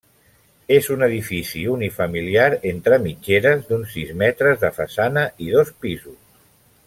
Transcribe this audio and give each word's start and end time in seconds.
És 0.77 0.87
un 0.93 1.05
edifici 1.07 1.61
unifamiliar 1.73 2.47
entre 2.71 2.99
mitgeres 3.05 3.61
d'uns 3.69 3.93
sis 3.97 4.15
metres 4.23 4.61
de 4.65 4.73
façana 4.79 5.29
i 5.49 5.53
dos 5.59 5.75
pisos. 5.85 6.19